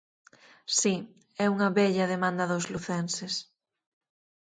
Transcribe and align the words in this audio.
Si, 0.79 0.95
é 1.43 1.45
unha 1.55 1.69
vella 1.77 2.11
demanda 2.13 2.49
dos 2.51 2.65
lucenses. 2.73 3.33